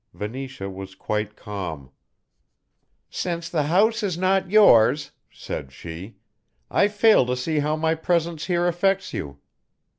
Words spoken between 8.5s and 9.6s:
affects you.